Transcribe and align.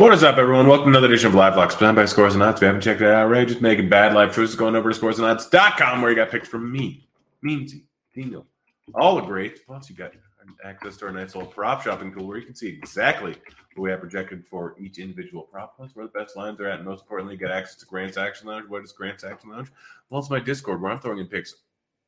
What 0.00 0.14
is 0.14 0.22
up, 0.22 0.38
everyone? 0.38 0.66
Welcome 0.66 0.86
to 0.86 0.90
another 0.92 1.08
edition 1.08 1.26
of 1.26 1.34
Live 1.34 1.58
Locks, 1.58 1.74
presented 1.74 1.96
by 1.96 2.06
Scores 2.06 2.32
and 2.32 2.42
Odds. 2.42 2.56
If 2.56 2.62
you 2.62 2.66
haven't 2.68 2.80
checked 2.80 3.02
it 3.02 3.06
out 3.06 3.24
already, 3.24 3.44
just 3.44 3.60
making 3.60 3.90
bad 3.90 4.14
life 4.14 4.34
choices, 4.34 4.54
going 4.54 4.74
over 4.74 4.90
to 4.90 4.98
scoresandodds.com 4.98 6.00
where 6.00 6.10
you 6.10 6.16
got 6.16 6.30
picks 6.30 6.48
from 6.48 6.72
me, 6.72 7.06
Meansy, 7.44 7.82
Daniel, 8.16 8.46
all 8.94 9.16
the 9.16 9.20
greats. 9.20 9.60
Plus, 9.60 9.90
you 9.90 9.96
got 9.96 10.12
access 10.64 10.96
to 10.96 11.04
our 11.04 11.12
nice 11.12 11.34
little 11.34 11.50
prop 11.50 11.82
shopping 11.82 12.14
tool 12.14 12.26
where 12.26 12.38
you 12.38 12.46
can 12.46 12.54
see 12.54 12.68
exactly 12.68 13.32
what 13.74 13.82
we 13.82 13.90
have 13.90 14.00
projected 14.00 14.42
for 14.46 14.74
each 14.80 14.96
individual 14.96 15.42
prop, 15.42 15.76
plus 15.76 15.90
where 15.92 16.06
the 16.06 16.18
best 16.18 16.34
lines 16.34 16.58
are 16.60 16.68
at, 16.68 16.78
and 16.78 16.88
most 16.88 17.02
importantly, 17.02 17.36
get 17.36 17.50
access 17.50 17.76
to 17.76 17.84
Grant's 17.84 18.16
Action 18.16 18.48
Lounge. 18.48 18.70
What 18.70 18.82
is 18.82 18.92
Grant's 18.92 19.22
Action 19.22 19.50
Lounge? 19.50 19.70
Well, 20.08 20.22
it's 20.22 20.30
my 20.30 20.40
Discord 20.40 20.80
where 20.80 20.92
I'm 20.92 21.00
throwing 21.00 21.18
in 21.18 21.26
picks 21.26 21.56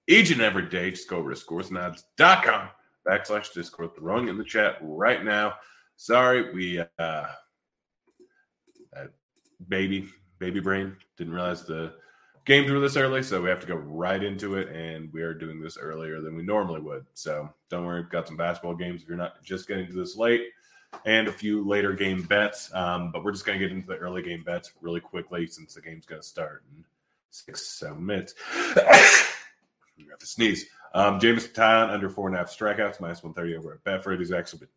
each 0.09 0.31
and 0.31 0.41
every 0.41 0.67
day. 0.71 0.93
Just 0.93 1.11
go 1.11 1.19
over 1.19 1.35
to 1.35 1.39
scoresandodds.com 1.39 2.69
backslash 3.07 3.53
Discord, 3.53 3.95
throwing 3.95 4.29
in 4.29 4.39
the 4.39 4.45
chat 4.45 4.79
right 4.81 5.23
now. 5.23 5.57
Sorry, 5.97 6.55
we 6.55 6.83
uh 6.99 7.27
baby 9.69 10.09
baby 10.39 10.61
brain. 10.61 10.96
Didn't 11.17 11.33
realize 11.33 11.64
the 11.64 11.95
games 12.45 12.71
were 12.71 12.81
this 12.81 12.96
early 12.96 13.23
so 13.23 13.41
we 13.41 13.49
have 13.49 13.61
to 13.61 13.67
go 13.67 13.77
right 13.77 14.23
into 14.23 14.57
it 14.57 14.69
and 14.75 15.13
we 15.13 15.23
are 15.23 15.35
doing 15.35 15.61
this 15.61 15.79
earlier 15.79 16.21
than 16.21 16.37
we 16.37 16.43
normally 16.43 16.81
would. 16.81 17.07
So 17.14 17.49
don't 17.71 17.86
worry 17.86 18.05
got 18.11 18.27
some 18.27 18.36
basketball 18.36 18.75
games 18.75 19.03
if 19.03 19.09
you're 19.09 19.17
not 19.17 19.43
just 19.45 19.69
getting 19.69 19.86
to 19.86 19.93
this 19.93 20.17
late 20.17 20.47
and 21.07 21.29
a 21.29 21.33
few 21.33 21.67
later 21.67 21.93
game 21.93 22.23
bets. 22.23 22.75
Um, 22.75 23.13
but 23.13 23.25
we're 23.25 23.33
just 23.33 23.47
going 23.47 23.59
to 23.59 23.64
get 23.64 23.75
into 23.75 23.86
the 23.86 23.97
early 23.97 24.23
game 24.23 24.43
bets 24.43 24.73
really 24.81 25.00
quickly 25.00 25.47
since 25.47 25.75
the 25.75 25.81
game's 25.81 26.07
going 26.07 26.21
to 26.21 26.27
start 26.27 26.64
in 26.77 26.85
six 27.31 27.67
seven 27.69 28.05
minutes. 28.05 28.35
You 29.95 30.09
got 30.09 30.21
to 30.21 30.27
sneeze. 30.27 30.67
Um, 30.95 31.21
Jameson 31.21 31.53
Taillon 31.53 31.91
under 31.91 32.09
four 32.09 32.27
and 32.27 32.34
a 32.34 32.39
half 32.39 32.48
strikeouts 32.48 32.98
minus 32.98 33.22
130 33.22 33.56
over 33.56 33.75
at 33.75 33.84
betfred 33.84 34.19
he's 34.19 34.33
actually 34.33 34.61
been 34.61 34.69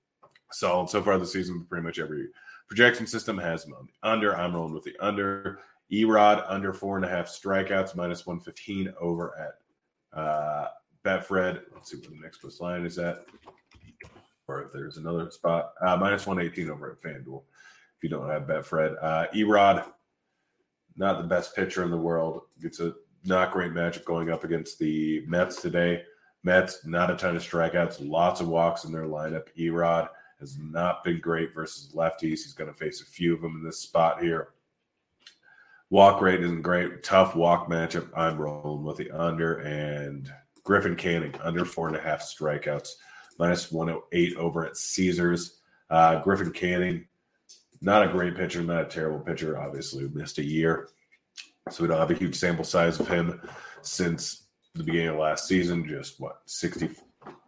solid 0.52 0.90
so 0.90 1.02
far 1.02 1.18
this 1.18 1.34
season 1.34 1.66
pretty 1.70 1.84
much 1.84 2.00
every 2.00 2.28
Projection 2.68 3.06
system 3.06 3.38
has 3.38 3.64
him 3.64 3.74
on 3.74 3.88
the 3.88 4.10
under. 4.10 4.36
I'm 4.36 4.56
rolling 4.56 4.74
with 4.74 4.84
the 4.84 4.96
under. 5.00 5.60
E-Rod 5.92 6.44
under 6.48 6.74
four 6.74 6.96
and 6.96 7.06
a 7.06 7.10
half 7.10 7.28
strikeouts, 7.28 7.96
minus 7.96 8.26
115 8.26 8.92
over 9.00 9.38
at 9.38 10.20
uh, 10.20 10.70
Betfred. 11.04 11.62
Let's 11.74 11.92
see 11.92 11.98
what 11.98 12.10
the 12.10 12.18
next 12.22 12.40
plus 12.40 12.60
line 12.60 12.86
is 12.86 12.98
at. 12.98 13.24
Or 14.48 14.64
if 14.64 14.74
there's 14.74 14.98
another 14.98 15.30
spot, 15.30 15.74
uh, 15.82 15.96
minus 15.98 16.26
118 16.26 16.72
over 16.72 16.92
at 16.92 17.02
FanDuel. 17.02 17.44
If 17.98 18.04
you 18.04 18.10
don't 18.10 18.30
have 18.30 18.44
Betfred, 18.44 18.96
uh, 19.02 19.28
E-Rod, 19.36 19.86
not 20.98 21.20
the 21.20 21.28
best 21.28 21.56
pitcher 21.56 21.84
in 21.84 21.92
the 21.92 21.98
world. 21.98 22.42
It's 22.62 22.80
a 22.80 22.94
not 23.26 23.52
great 23.52 23.74
matchup 23.74 24.06
going 24.06 24.32
up 24.32 24.44
against 24.44 24.80
the 24.80 25.24
Mets 25.28 25.62
today. 25.62 26.04
Mets, 26.44 26.86
not 26.86 27.12
a 27.12 27.16
ton 27.16 27.36
of 27.36 27.44
strikeouts, 27.44 27.98
lots 28.08 28.42
of 28.42 28.48
walks 28.48 28.86
in 28.86 28.92
their 28.92 29.06
lineup. 29.06 29.48
E-Rod, 29.56 30.10
has 30.46 30.60
not 30.60 31.04
been 31.04 31.20
great 31.20 31.54
versus 31.56 31.92
lefties. 31.96 32.44
He's 32.44 32.54
going 32.54 32.72
to 32.72 32.78
face 32.78 33.02
a 33.02 33.06
few 33.06 33.34
of 33.34 33.42
them 33.42 33.56
in 33.58 33.64
this 33.64 33.80
spot 33.80 34.22
here. 34.22 34.50
Walk 35.90 36.22
rate 36.22 36.44
isn't 36.44 36.62
great. 36.62 37.04
Tough 37.04 37.36
walk 37.36 37.68
matchup. 37.68 38.10
I'm 38.16 38.38
rolling 38.38 38.84
with 38.84 38.98
the 38.98 39.12
under 39.12 39.58
and 39.60 40.32
Griffin 40.64 40.96
Canning 40.96 41.34
under 41.44 41.66
four 41.66 41.88
and 41.88 41.98
a 41.98 42.02
half 42.02 42.22
strikeouts, 42.22 42.90
minus 43.40 43.72
108 43.72 44.38
over 44.38 44.66
at 44.66 44.78
Caesars. 44.78 45.62
Uh, 45.90 46.22
Griffin 46.22 46.52
Canning, 46.52 47.08
not 47.82 48.04
a 48.04 48.12
great 48.12 48.36
pitcher, 48.36 48.62
not 48.62 48.82
a 48.82 48.86
terrible 48.86 49.20
pitcher. 49.20 49.60
Obviously, 49.60 50.08
missed 50.10 50.40
a 50.40 50.44
year, 50.44 50.90
so 51.70 51.84
we 51.84 51.88
don't 51.88 52.00
have 52.00 52.12
a 52.12 52.16
huge 52.16 52.36
sample 52.36 52.66
size 52.66 53.00
of 53.00 53.08
him 53.08 53.40
since 53.82 54.48
the 54.74 54.84
beginning 54.84 55.10
of 55.10 55.18
last 55.18 55.48
season. 55.48 55.88
Just 55.88 56.20
what 56.20 56.42
60 56.46 56.90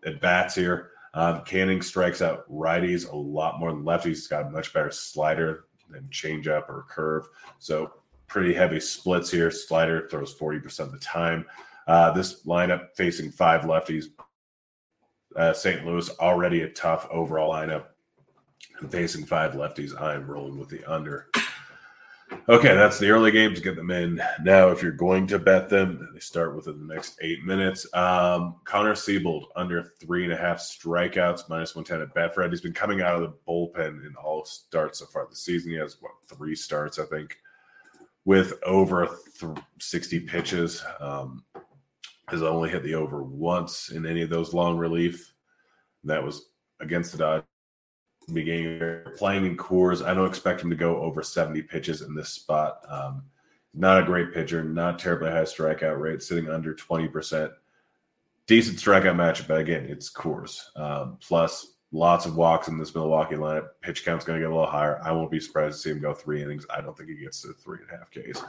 at 0.06 0.22
bats 0.22 0.56
here. 0.56 0.92
Um, 1.14 1.42
Canning 1.44 1.82
strikes 1.82 2.22
out 2.22 2.50
righties 2.52 3.12
a 3.12 3.16
lot 3.16 3.60
more 3.60 3.72
than 3.72 3.84
lefties. 3.84 4.06
He's 4.06 4.28
got 4.28 4.46
a 4.46 4.50
much 4.50 4.74
better 4.74 4.92
slider 4.92 5.66
than 5.90 6.04
changeup 6.10 6.70
or 6.70 6.86
curve. 6.90 7.28
So 7.60 7.94
pretty 8.28 8.54
heavy 8.54 8.80
splits 8.80 9.32
here. 9.32 9.50
Slider 9.52 10.08
throws 10.10 10.36
40% 10.36 10.80
of 10.80 10.92
the 10.92 11.00
time. 11.00 11.46
Uh, 11.88 12.12
this 12.12 12.44
lineup 12.44 12.90
facing 12.96 13.32
five 13.32 13.62
lefties. 13.62 14.06
Uh, 15.36 15.54
St. 15.54 15.86
Louis 15.86 16.10
already 16.20 16.62
a 16.62 16.70
tough 16.70 17.08
overall 17.10 17.54
lineup. 17.54 17.86
And 18.80 18.92
facing 18.92 19.26
five 19.26 19.54
lefties, 19.54 20.00
I'm 20.00 20.30
rolling 20.30 20.60
with 20.60 20.70
the 20.70 20.86
under. 20.86 21.28
Okay, 22.50 22.74
that's 22.76 22.98
the 22.98 23.10
early 23.10 23.32
game 23.32 23.54
to 23.54 23.62
get 23.62 23.76
them 23.76 23.92
in. 23.92 24.22
Now, 24.42 24.70
if 24.70 24.82
you're 24.82 24.94
going 24.94 25.28
to 25.28 25.38
bet 25.38 25.68
them, 25.68 26.10
they 26.14 26.22
start 26.22 26.56
within 26.56 26.80
the 26.80 26.94
next 26.94 27.18
eight 27.22 27.44
minutes. 27.44 27.86
Um, 27.94 28.56
Connor 28.64 28.94
Seabold 28.94 29.48
under 29.58 29.84
three 30.00 30.24
and 30.24 30.32
a 30.32 30.38
half 30.38 30.60
strikeouts, 30.60 31.50
minus 31.50 31.76
110 31.76 32.02
at 32.02 32.16
Betfred. 32.16 32.50
He's 32.50 32.62
been 32.62 32.72
coming 32.72 33.02
out 33.02 33.16
of 33.16 33.22
the 33.22 33.34
bullpen 33.46 34.06
in 34.06 34.16
all 34.16 34.46
starts 34.46 35.00
so 35.00 35.06
far 35.08 35.28
this 35.30 35.42
season. 35.42 35.72
He 35.72 35.78
has, 35.78 35.98
what, 36.00 36.14
three 36.30 36.56
starts, 36.56 37.00
I 37.00 37.06
think, 37.08 37.38
with 38.24 38.54
over 38.66 39.10
th- 39.42 39.58
60 39.82 40.22
pitches. 40.22 40.86
Um, 41.02 41.44
has 42.30 42.44
only 42.44 42.70
hit 42.70 42.84
the 42.84 42.96
over 42.96 43.24
once 43.24 43.90
in 43.90 44.06
any 44.06 44.22
of 44.22 44.30
those 44.30 44.54
long 44.54 44.78
relief. 44.78 45.34
That 46.06 46.24
was 46.24 46.48
against 46.80 47.12
the 47.12 47.18
Dodgers 47.18 47.46
beginning 48.34 49.02
playing 49.16 49.46
in 49.46 49.58
Coors. 49.58 50.06
I 50.06 50.14
don't 50.14 50.28
expect 50.28 50.62
him 50.62 50.70
to 50.70 50.76
go 50.76 50.98
over 50.98 51.22
70 51.22 51.62
pitches 51.64 52.02
in 52.02 52.14
this 52.14 52.30
spot. 52.30 52.82
Um, 52.90 53.24
not 53.74 54.02
a 54.02 54.06
great 54.06 54.34
pitcher, 54.34 54.64
not 54.64 55.00
terribly 55.00 55.30
high 55.30 55.44
strikeout 55.44 56.00
rate, 56.00 56.22
sitting 56.22 56.50
under 56.50 56.74
20%. 56.74 57.52
Decent 58.48 58.78
strikeout 58.78 59.16
matchup, 59.16 59.48
but 59.48 59.60
again, 59.60 59.86
it's 59.86 60.12
Coors. 60.12 60.76
Um, 60.76 61.18
plus, 61.22 61.76
lots 61.92 62.26
of 62.26 62.36
walks 62.36 62.68
in 62.68 62.78
this 62.78 62.96
Milwaukee 62.96 63.36
lineup. 63.36 63.70
Pitch 63.82 64.04
count's 64.04 64.26
going 64.26 64.40
to 64.40 64.46
get 64.46 64.52
a 64.52 64.56
little 64.56 64.70
higher. 64.70 65.02
I 65.04 65.12
won't 65.12 65.32
be 65.32 65.40
surprised 65.40 65.78
to 65.78 65.82
see 65.82 65.90
him 65.92 66.00
go 66.00 66.14
three 66.14 66.42
innings. 66.42 66.66
I 66.70 66.82
don't 66.82 66.98
think 66.98 67.10
he 67.10 67.16
gets 67.16 67.42
to 67.42 67.54
three 67.54 67.80
and 67.82 67.90
a 67.90 67.98
half 67.98 68.12
Ks. 68.12 68.44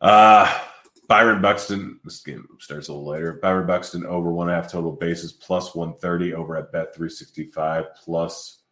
Uh, 0.00 0.60
Byron 1.06 1.42
Buxton, 1.42 2.00
this 2.04 2.20
game 2.22 2.46
starts 2.60 2.88
a 2.88 2.92
little 2.92 3.06
later. 3.06 3.34
Byron 3.34 3.66
Buxton 3.66 4.06
over 4.06 4.32
one 4.32 4.48
half 4.48 4.70
total 4.70 4.92
bases 4.92 5.32
plus 5.32 5.74
130 5.74 6.34
over 6.34 6.56
at 6.56 6.72
bet 6.72 6.94
365 6.94 7.86
plus 8.02 8.62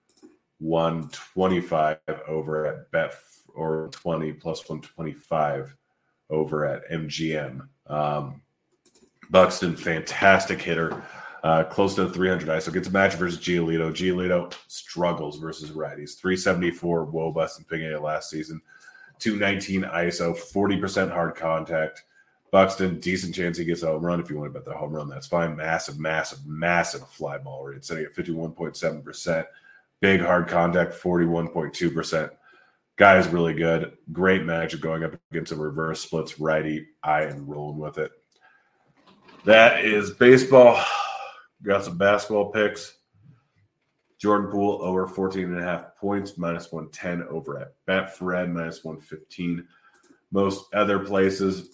125 0.58 1.98
over 2.26 2.66
at 2.66 2.90
bet 2.90 3.14
or 3.54 3.90
20 3.92 4.32
plus 4.32 4.66
125 4.68 5.76
over 6.30 6.64
at 6.64 6.88
MGM. 6.90 7.68
Um, 7.86 8.40
Buxton, 9.30 9.76
fantastic 9.76 10.60
hitter, 10.60 11.02
uh, 11.42 11.64
close 11.64 11.94
to 11.96 12.08
300 12.08 12.48
ISO. 12.48 12.72
Gets 12.72 12.88
a 12.88 12.90
match 12.90 13.14
versus 13.14 13.40
Giolito. 13.40 13.90
Giolito 13.92 14.54
struggles 14.68 15.38
versus 15.38 15.70
righties. 15.70 16.18
374 16.18 17.06
Wobus 17.06 17.58
and 17.58 17.68
Pineda 17.68 18.00
last 18.00 18.30
season. 18.30 18.60
219 19.18 19.82
ISO, 19.82 20.36
40% 20.36 21.10
hard 21.12 21.34
contact. 21.34 22.04
Buxton, 22.52 23.00
decent 23.00 23.34
chance 23.34 23.56
he 23.56 23.64
gets 23.64 23.82
a 23.82 23.86
home 23.86 24.04
run. 24.04 24.20
If 24.20 24.28
you 24.28 24.36
want 24.36 24.52
to 24.52 24.58
bet 24.58 24.66
the 24.66 24.76
home 24.76 24.92
run, 24.92 25.08
that's 25.08 25.26
fine. 25.26 25.56
Massive, 25.56 25.98
massive, 25.98 26.46
massive 26.46 27.08
fly 27.08 27.38
ball 27.38 27.64
rate, 27.64 27.82
sitting 27.82 28.04
at 28.04 28.14
51.7%. 28.14 29.46
Big 30.00 30.20
hard 30.20 30.48
contact, 30.48 30.92
41.2%. 30.92 32.30
Guy 32.96 33.18
is 33.18 33.26
really 33.28 33.54
good. 33.54 33.96
Great 34.12 34.42
matchup 34.42 34.80
going 34.80 35.02
up 35.02 35.14
against 35.30 35.52
a 35.52 35.56
reverse 35.56 36.00
splits 36.00 36.38
righty. 36.38 36.88
I 37.02 37.22
am 37.22 37.46
rolling 37.46 37.78
with 37.78 37.96
it. 37.96 38.12
That 39.46 39.84
is 39.84 40.10
baseball. 40.10 40.84
Got 41.62 41.84
some 41.84 41.96
basketball 41.96 42.50
picks. 42.50 42.98
Jordan 44.18 44.50
Poole 44.50 44.82
over 44.82 45.08
14 45.08 45.44
and 45.44 45.58
a 45.58 45.62
half 45.62 45.96
points, 45.96 46.36
minus 46.36 46.70
110 46.70 47.26
over 47.28 47.58
at 47.58 47.72
Betfred, 47.88 48.52
minus 48.52 48.84
115. 48.84 49.66
Most 50.30 50.72
other 50.74 50.98
places, 50.98 51.70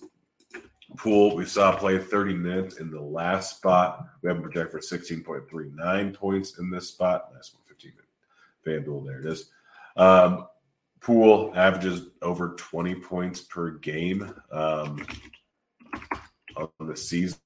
Poole, 0.97 1.37
we 1.37 1.45
saw 1.45 1.77
play 1.77 1.99
30 1.99 2.35
minutes 2.35 2.79
in 2.79 2.91
the 2.91 3.01
last 3.01 3.57
spot. 3.57 4.07
We 4.23 4.29
have 4.29 4.39
a 4.39 4.43
project 4.43 4.73
for 4.73 4.81
16.39 4.81 6.15
points 6.15 6.59
in 6.59 6.71
this 6.71 6.89
spot. 6.89 7.29
That's 7.33 7.55
115 7.55 7.93
FanDuel. 8.67 9.07
There 9.07 9.21
it 9.21 9.27
is. 9.27 9.51
Um, 9.97 10.47
Poole 11.01 11.53
averages 11.55 12.09
over 12.23 12.55
20 12.57 12.97
points 12.97 13.41
per 13.43 13.73
game 13.73 14.35
um, 14.51 15.07
on 16.57 16.69
the 16.81 16.97
season. 16.97 17.39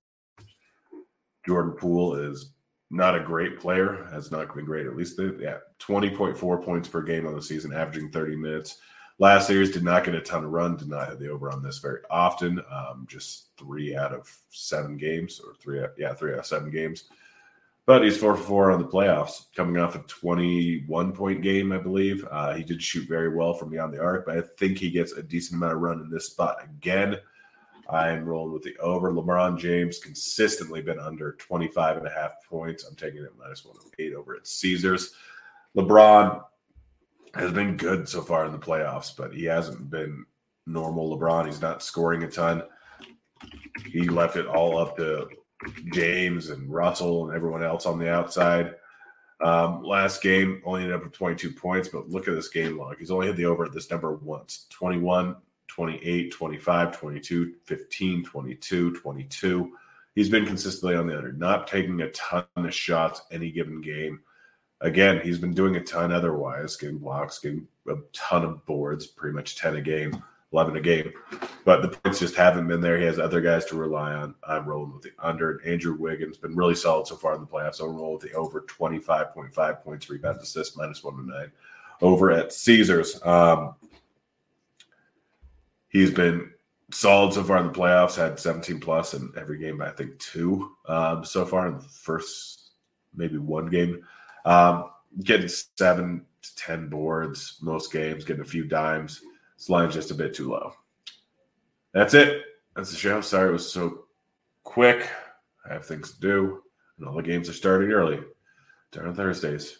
Jordan 1.44 1.72
Poole 1.72 2.14
is 2.14 2.52
not 2.90 3.16
a 3.16 3.20
great 3.20 3.58
player, 3.58 4.08
has 4.12 4.30
not 4.30 4.54
been 4.54 4.64
great, 4.64 4.86
at 4.86 4.96
least, 4.96 5.18
yeah, 5.18 5.58
20.4 5.80 6.64
points 6.64 6.88
per 6.88 7.02
game 7.02 7.26
on 7.26 7.34
the 7.34 7.42
season, 7.42 7.72
averaging 7.72 8.10
30 8.10 8.36
minutes. 8.36 8.78
Last 9.18 9.46
series 9.46 9.70
did 9.70 9.84
not 9.84 10.04
get 10.04 10.14
a 10.14 10.20
ton 10.20 10.44
of 10.44 10.50
run, 10.50 10.76
did 10.76 10.88
not 10.88 11.08
have 11.08 11.18
the 11.18 11.28
over 11.28 11.50
on 11.52 11.62
this 11.62 11.78
very 11.78 12.00
often. 12.10 12.60
Um, 12.70 13.06
just 13.08 13.48
three 13.56 13.94
out 13.94 14.12
of 14.12 14.28
seven 14.50 14.96
games, 14.96 15.40
or 15.40 15.54
three, 15.54 15.84
yeah, 15.98 16.14
three 16.14 16.32
out 16.32 16.40
of 16.40 16.46
seven 16.46 16.70
games. 16.70 17.04
But 17.84 18.04
he's 18.04 18.16
four 18.16 18.36
for 18.36 18.42
four 18.42 18.70
on 18.70 18.80
the 18.80 18.88
playoffs, 18.88 19.46
coming 19.56 19.76
off 19.76 19.96
a 19.96 19.98
21 20.00 21.12
point 21.12 21.42
game, 21.42 21.72
I 21.72 21.78
believe. 21.78 22.26
Uh, 22.30 22.54
he 22.54 22.62
did 22.62 22.80
shoot 22.80 23.08
very 23.08 23.34
well 23.34 23.54
from 23.54 23.70
beyond 23.70 23.92
the 23.92 24.00
arc, 24.00 24.26
but 24.26 24.38
I 24.38 24.42
think 24.56 24.78
he 24.78 24.90
gets 24.90 25.12
a 25.12 25.22
decent 25.22 25.56
amount 25.56 25.74
of 25.74 25.80
run 25.80 26.00
in 26.00 26.08
this 26.08 26.26
spot 26.26 26.58
again. 26.62 27.18
I'm 27.90 28.24
rolling 28.24 28.52
with 28.52 28.62
the 28.62 28.76
over. 28.78 29.12
LeBron 29.12 29.58
James 29.58 29.98
consistently 29.98 30.80
been 30.80 31.00
under 31.00 31.32
25 31.32 31.98
and 31.98 32.06
a 32.06 32.10
half 32.10 32.42
points. 32.48 32.84
I'm 32.84 32.94
taking 32.94 33.22
it 33.22 33.32
minus 33.36 33.64
108 33.64 34.14
over 34.14 34.36
at 34.36 34.46
Caesars. 34.46 35.14
LeBron 35.76 36.42
has 37.34 37.52
been 37.52 37.76
good 37.76 38.08
so 38.08 38.23
far 38.23 38.44
in 38.46 38.52
the 38.52 38.58
playoffs, 38.58 39.17
but 39.17 39.32
he 39.32 39.44
hasn't 39.44 39.90
been 39.90 40.25
normal 40.67 41.17
LeBron. 41.17 41.46
He's 41.46 41.61
not 41.61 41.82
scoring 41.82 42.23
a 42.23 42.31
ton. 42.31 42.62
He 43.87 44.08
left 44.08 44.37
it 44.37 44.46
all 44.46 44.79
up 44.79 44.96
to 44.99 45.29
James 45.93 46.50
and 46.50 46.70
Russell 46.70 47.26
and 47.26 47.37
everyone 47.37 47.62
else 47.62 47.87
on 47.87 47.99
the 47.99 48.11
outside. 48.11 48.75
Um, 49.40 49.82
last 49.82 50.23
game 50.23 50.62
only 50.64 50.82
ended 50.82 50.96
up 50.96 51.05
with 51.05 51.12
22 51.12 51.52
points, 51.52 51.88
but 51.88 52.08
look 52.08 52.29
at 52.29 52.34
this 52.34 52.49
game 52.49 52.79
log. 52.79 52.99
He's 52.99 53.11
only 53.11 53.26
hit 53.26 53.37
the 53.37 53.46
over 53.46 53.64
at 53.64 53.73
this 53.73 53.90
number 53.90 54.14
once 54.14 54.67
21, 54.70 55.34
28, 55.67 56.31
25, 56.31 56.96
22, 56.96 57.55
15, 57.64 58.25
22, 58.25 58.94
22. 58.94 59.73
He's 60.14 60.29
been 60.29 60.46
consistently 60.46 60.94
on 60.94 61.06
the 61.06 61.17
under, 61.17 61.32
not 61.32 61.67
taking 61.67 62.00
a 62.02 62.11
ton 62.11 62.44
of 62.56 62.75
shots 62.75 63.23
any 63.32 63.50
given 63.50 63.81
game. 63.81 64.20
Again, 64.82 65.20
he's 65.23 65.38
been 65.38 65.55
doing 65.55 65.76
a 65.76 65.81
ton 65.81 66.12
otherwise, 66.12 66.76
getting 66.76 66.99
blocks, 66.99 67.38
getting 67.38 67.67
a 67.88 67.94
ton 68.12 68.44
of 68.44 68.64
boards, 68.67 69.06
pretty 69.06 69.34
much 69.34 69.56
10 69.56 69.76
a 69.76 69.81
game. 69.81 70.23
11 70.52 70.76
a 70.76 70.81
game. 70.81 71.12
But 71.64 71.82
the 71.82 71.88
points 71.88 72.19
just 72.19 72.34
haven't 72.34 72.69
been 72.69 72.81
there. 72.81 72.99
He 72.99 73.06
has 73.06 73.19
other 73.19 73.40
guys 73.40 73.64
to 73.67 73.76
rely 73.76 74.12
on. 74.12 74.34
I'm 74.46 74.67
rolling 74.67 74.93
with 74.93 75.02
the 75.02 75.12
under. 75.19 75.62
Andrew 75.67 75.96
Wiggins 75.99 76.37
been 76.37 76.55
really 76.55 76.75
solid 76.75 77.06
so 77.06 77.17
far 77.17 77.34
in 77.34 77.40
the 77.40 77.46
playoffs. 77.46 77.81
I'm 77.81 77.96
rolling 77.96 78.14
with 78.14 78.23
the 78.23 78.32
over 78.34 78.61
25.5 78.62 79.82
points, 79.82 80.11
rebounds, 80.11 80.43
assists, 80.43 80.76
minus 80.76 81.02
one 81.02 81.17
to 81.17 81.23
nine. 81.23 81.52
Over 82.02 82.32
at 82.32 82.52
Caesars. 82.52 83.25
Um, 83.25 83.75
he's 85.88 86.11
been 86.11 86.50
solid 86.90 87.32
so 87.32 87.44
far 87.44 87.58
in 87.58 87.67
the 87.67 87.73
playoffs, 87.73 88.17
had 88.17 88.38
17 88.38 88.81
plus 88.81 89.14
in 89.14 89.32
every 89.37 89.58
game, 89.58 89.81
I 89.81 89.90
think 89.90 90.19
two 90.19 90.73
um, 90.87 91.25
so 91.25 91.46
far 91.46 91.69
in 91.69 91.79
the 91.79 91.84
first 91.84 92.73
maybe 93.14 93.38
one 93.38 93.67
game. 93.67 94.05
Um, 94.44 94.90
getting 95.22 95.48
seven 95.48 96.24
to 96.42 96.56
10 96.56 96.88
boards 96.88 97.58
most 97.62 97.92
games, 97.92 98.24
getting 98.24 98.42
a 98.42 98.46
few 98.46 98.64
dimes 98.64 99.22
this 99.62 99.68
line's 99.68 99.94
just 99.94 100.10
a 100.10 100.14
bit 100.14 100.34
too 100.34 100.50
low. 100.50 100.72
That's 101.94 102.14
it. 102.14 102.42
That's 102.74 102.90
the 102.90 102.96
show. 102.96 103.20
Sorry 103.20 103.48
it 103.48 103.52
was 103.52 103.70
so 103.70 104.06
quick. 104.64 105.08
I 105.64 105.72
have 105.72 105.86
things 105.86 106.14
to 106.14 106.20
do, 106.20 106.62
and 106.98 107.06
all 107.06 107.14
the 107.14 107.22
games 107.22 107.48
are 107.48 107.52
starting 107.52 107.92
early. 107.92 108.18
Turn 108.90 109.06
on 109.06 109.14
Thursdays. 109.14 109.78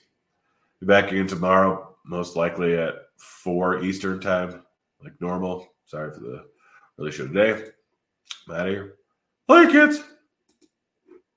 Be 0.79 0.87
back 0.87 1.11
again 1.11 1.27
tomorrow, 1.27 1.97
most 2.07 2.37
likely 2.37 2.77
at 2.77 2.95
four 3.17 3.83
Eastern 3.83 4.21
time, 4.21 4.63
like 5.03 5.21
normal. 5.21 5.67
Sorry 5.87 6.15
for 6.15 6.21
the 6.21 6.45
early 7.01 7.11
show 7.11 7.27
today. 7.27 7.71
I'm 8.47 8.55
out 8.55 8.69
of 8.69 8.73
here. 8.73 8.95
Bye, 9.49 9.67
kids. 9.67 10.01